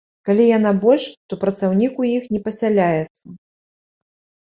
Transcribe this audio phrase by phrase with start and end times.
[0.27, 3.25] Калі яна больш, то працаўнік у іх не пасяляецца.